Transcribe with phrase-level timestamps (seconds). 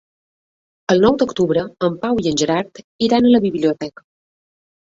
[0.93, 4.09] El nou d'octubre en Pau i en Gerard iran a la biblioteca.